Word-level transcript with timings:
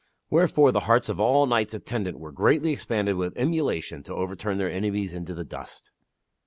Wherefore 0.31 0.71
the 0.71 0.79
hearts 0.89 1.09
of 1.09 1.19
all 1.19 1.45
the 1.45 1.49
knights 1.51 1.75
attendant 1.75 2.17
were 2.19 2.31
greatly 2.31 2.71
expanded 2.73 3.17
with 3.17 3.37
emulation 3.37 4.01
to 4.05 4.15
overturn 4.15 4.57
their 4.57 4.67
enemies 4.71 5.13
into 5.13 5.35
the 5.35 5.45
dust. 5.45 5.91